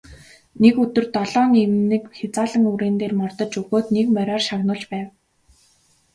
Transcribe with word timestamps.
Нэг 0.61 0.75
өдөр 0.83 1.05
долоон 1.15 1.51
эмнэг 1.63 2.03
хязаалан 2.17 2.63
үрээн 2.71 2.95
дээр 3.01 3.13
мордож 3.19 3.51
өгөөд 3.61 3.87
нэг 3.95 4.07
мориор 4.15 4.41
шагнуулж 4.47 4.83
байв. 4.91 5.07